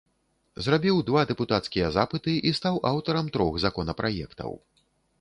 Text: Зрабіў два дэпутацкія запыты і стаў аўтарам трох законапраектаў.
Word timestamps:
Зрабіў 0.67 1.01
два 1.09 1.21
дэпутацкія 1.33 1.93
запыты 1.99 2.33
і 2.47 2.57
стаў 2.63 2.83
аўтарам 2.95 3.33
трох 3.39 3.63
законапраектаў. 3.69 4.51